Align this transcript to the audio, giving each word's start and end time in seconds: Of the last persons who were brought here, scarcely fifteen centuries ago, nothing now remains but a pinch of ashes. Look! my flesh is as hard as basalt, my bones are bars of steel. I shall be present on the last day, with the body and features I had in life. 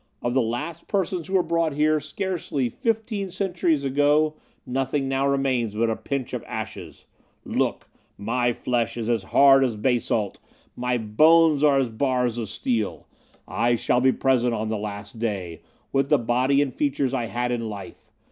Of 0.23 0.33
the 0.33 0.41
last 0.41 0.87
persons 0.87 1.27
who 1.27 1.33
were 1.35 1.43
brought 1.43 1.73
here, 1.73 1.99
scarcely 1.99 2.69
fifteen 2.69 3.29
centuries 3.29 3.83
ago, 3.85 4.33
nothing 4.65 5.07
now 5.07 5.27
remains 5.27 5.75
but 5.75 5.91
a 5.91 5.95
pinch 5.95 6.33
of 6.33 6.43
ashes. 6.47 7.05
Look! 7.45 7.87
my 8.17 8.51
flesh 8.51 8.97
is 8.97 9.07
as 9.09 9.25
hard 9.25 9.63
as 9.63 9.75
basalt, 9.75 10.39
my 10.75 10.97
bones 10.97 11.63
are 11.63 11.83
bars 11.83 12.39
of 12.39 12.49
steel. 12.49 13.05
I 13.47 13.75
shall 13.75 14.01
be 14.01 14.11
present 14.11 14.55
on 14.55 14.69
the 14.69 14.77
last 14.79 15.19
day, 15.19 15.61
with 15.93 16.09
the 16.09 16.17
body 16.17 16.63
and 16.63 16.73
features 16.73 17.13
I 17.13 17.25
had 17.25 17.51
in 17.51 17.69
life. 17.69 18.11